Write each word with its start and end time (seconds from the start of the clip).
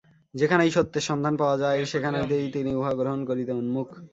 যেখানেই 0.35 0.71
সত্যের 0.71 1.07
সন্ধান 1.09 1.33
পাওয়া 1.37 1.57
যায়, 1.57 1.81
সেখান 1.85 2.13
হইতেই 2.15 2.47
তিনি 2.51 2.71
উহা 2.75 2.93
গ্রহণ 2.93 3.19
করিতে 3.25 3.51
উন্মুখ। 3.53 3.87